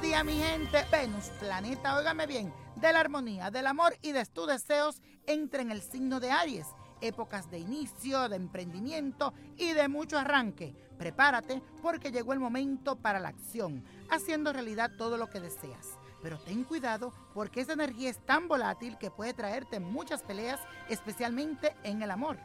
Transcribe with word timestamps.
días, 0.00 0.24
mi 0.24 0.32
gente. 0.32 0.84
Venus, 0.90 1.30
planeta, 1.38 1.96
óigame 1.96 2.26
bien, 2.26 2.52
de 2.76 2.92
la 2.92 3.00
armonía, 3.00 3.50
del 3.50 3.66
amor 3.68 3.96
y 4.02 4.12
de 4.12 4.24
tus 4.26 4.48
deseos, 4.48 5.00
entra 5.26 5.62
en 5.62 5.70
el 5.70 5.80
signo 5.80 6.18
de 6.18 6.30
Aries. 6.30 6.66
Épocas 7.00 7.50
de 7.50 7.58
inicio, 7.58 8.28
de 8.28 8.36
emprendimiento 8.36 9.32
y 9.56 9.72
de 9.72 9.88
mucho 9.88 10.18
arranque. 10.18 10.74
Prepárate 10.98 11.62
porque 11.82 12.10
llegó 12.10 12.32
el 12.32 12.40
momento 12.40 12.96
para 12.96 13.20
la 13.20 13.28
acción, 13.28 13.84
haciendo 14.10 14.52
realidad 14.52 14.90
todo 14.96 15.16
lo 15.18 15.30
que 15.30 15.40
deseas. 15.40 15.98
Pero 16.22 16.38
ten 16.38 16.64
cuidado 16.64 17.12
porque 17.32 17.60
esa 17.60 17.74
energía 17.74 18.10
es 18.10 18.18
tan 18.24 18.48
volátil 18.48 18.98
que 18.98 19.10
puede 19.10 19.34
traerte 19.34 19.78
muchas 19.78 20.22
peleas, 20.22 20.60
especialmente 20.88 21.76
en 21.84 22.02
el 22.02 22.10
amor. 22.10 22.38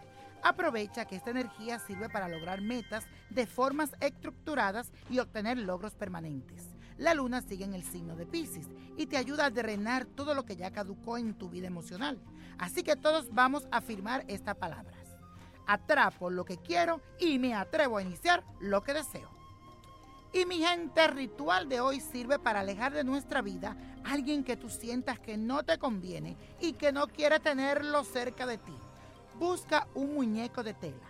Aprovecha 0.44 1.06
que 1.06 1.16
esta 1.16 1.32
energía 1.32 1.80
sirve 1.80 2.10
para 2.10 2.30
lograr 2.30 2.62
metas 2.62 3.06
de 3.30 3.48
formas 3.48 3.92
estructuradas 4.00 4.92
y 5.10 5.20
obtener 5.20 5.58
logros 5.58 5.96
permanentes. 5.96 6.79
La 7.00 7.14
luna 7.14 7.42
sigue 7.42 7.64
en 7.64 7.74
el 7.74 7.84
signo 7.84 8.18
de 8.18 8.26
Pisces 8.26 8.68
y 8.98 9.06
te 9.06 9.16
ayuda 9.16 9.46
a 9.46 9.50
drenar 9.50 10.06
todo 10.06 10.34
lo 10.34 10.44
que 10.44 10.58
ya 10.58 10.72
caducó 10.72 11.18
en 11.18 11.34
tu 11.34 11.50
vida 11.50 11.66
emocional. 11.66 12.20
Así 12.58 12.84
que 12.84 12.98
todos 12.98 13.34
vamos 13.34 13.66
a 13.72 13.80
firmar 13.80 14.26
estas 14.28 14.56
palabras. 14.56 15.00
Atrapo 15.66 16.30
lo 16.30 16.44
que 16.44 16.58
quiero 16.58 17.00
y 17.18 17.40
me 17.40 17.56
atrevo 17.56 17.98
a 17.98 18.02
iniciar 18.02 18.44
lo 18.60 18.84
que 18.84 18.94
deseo. 18.94 19.30
Y 20.34 20.46
mi 20.46 20.58
gente, 20.58 21.06
el 21.06 21.12
ritual 21.12 21.70
de 21.70 21.80
hoy 21.80 22.02
sirve 22.02 22.38
para 22.38 22.60
alejar 22.60 22.92
de 22.92 23.06
nuestra 23.06 23.42
vida 23.42 23.78
a 24.04 24.12
alguien 24.12 24.44
que 24.44 24.58
tú 24.58 24.70
sientas 24.70 25.22
que 25.22 25.38
no 25.38 25.64
te 25.64 25.78
conviene 25.78 26.36
y 26.60 26.74
que 26.74 26.92
no 26.92 27.08
quiere 27.08 27.40
tenerlo 27.40 28.04
cerca 28.04 28.46
de 28.46 28.58
ti. 28.58 28.76
Busca 29.40 29.88
un 29.96 30.16
muñeco 30.16 30.64
de 30.64 30.74
tela, 30.74 31.08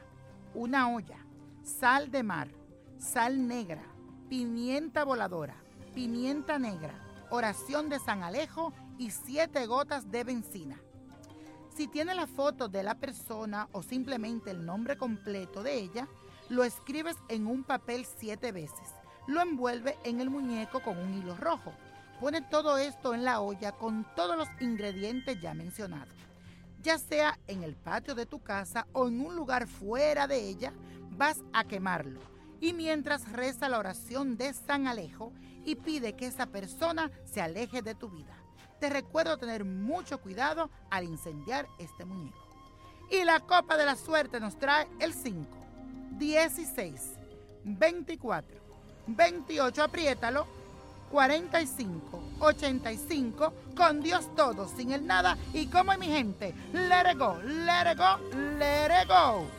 una 0.53 0.93
olla, 0.93 1.17
sal 1.63 2.11
de 2.11 2.21
mar, 2.21 2.49
sal 2.99 3.47
negra, 3.47 3.81
pimienta 4.29 5.03
voladora, 5.03 5.55
pimienta 5.93 6.59
negra, 6.59 6.93
oración 7.29 7.89
de 7.89 7.99
San 7.99 8.23
Alejo 8.23 8.73
y 8.97 9.11
siete 9.11 9.65
gotas 9.65 10.11
de 10.11 10.23
benzina. 10.23 10.79
Si 11.75 11.87
tiene 11.87 12.15
la 12.15 12.27
foto 12.27 12.67
de 12.67 12.83
la 12.83 12.95
persona 12.95 13.69
o 13.71 13.83
simplemente 13.83 14.51
el 14.51 14.65
nombre 14.65 14.97
completo 14.97 15.63
de 15.63 15.75
ella, 15.79 16.07
lo 16.49 16.63
escribes 16.63 17.15
en 17.29 17.47
un 17.47 17.63
papel 17.63 18.05
siete 18.05 18.51
veces. 18.51 18.95
Lo 19.27 19.41
envuelve 19.41 19.97
en 20.03 20.19
el 20.19 20.29
muñeco 20.29 20.81
con 20.81 20.97
un 20.97 21.13
hilo 21.13 21.35
rojo. 21.35 21.73
Pone 22.19 22.41
todo 22.41 22.77
esto 22.77 23.13
en 23.13 23.23
la 23.23 23.39
olla 23.39 23.71
con 23.71 24.05
todos 24.15 24.35
los 24.35 24.49
ingredientes 24.59 25.39
ya 25.39 25.53
mencionados 25.53 26.19
ya 26.81 26.97
sea 26.97 27.37
en 27.47 27.63
el 27.63 27.75
patio 27.75 28.15
de 28.15 28.25
tu 28.25 28.39
casa 28.39 28.87
o 28.93 29.07
en 29.07 29.19
un 29.21 29.35
lugar 29.35 29.67
fuera 29.67 30.27
de 30.27 30.47
ella, 30.47 30.73
vas 31.11 31.41
a 31.53 31.63
quemarlo. 31.65 32.21
Y 32.61 32.73
mientras 32.73 33.31
reza 33.31 33.69
la 33.69 33.79
oración 33.79 34.37
de 34.37 34.53
San 34.53 34.87
Alejo 34.87 35.31
y 35.65 35.75
pide 35.75 36.13
que 36.13 36.25
esa 36.25 36.47
persona 36.47 37.11
se 37.25 37.41
aleje 37.41 37.81
de 37.81 37.95
tu 37.95 38.09
vida. 38.09 38.35
Te 38.79 38.89
recuerdo 38.89 39.37
tener 39.37 39.65
mucho 39.65 40.19
cuidado 40.19 40.69
al 40.89 41.03
incendiar 41.03 41.67
este 41.79 42.05
muñeco. 42.05 42.37
Y 43.11 43.23
la 43.23 43.39
copa 43.39 43.75
de 43.75 43.85
la 43.85 43.95
suerte 43.95 44.39
nos 44.39 44.57
trae 44.57 44.87
el 44.99 45.13
5, 45.13 45.45
16, 46.17 47.13
24, 47.63 48.57
28, 49.07 49.83
apriétalo, 49.83 50.47
45 51.11 52.21
85 52.39 53.53
con 53.75 54.01
Dios 54.01 54.33
todo, 54.35 54.67
sin 54.67 54.91
el 54.91 55.05
nada 55.05 55.37
y 55.53 55.67
como 55.67 55.95
mi 55.97 56.07
gente. 56.07 56.53
Let 56.73 57.11
it 57.11 57.17
go, 57.17 57.37
let 57.43 57.91
it 57.91 57.97
go, 57.97 58.17
let 58.57 59.01
it 59.01 59.07
go. 59.07 59.58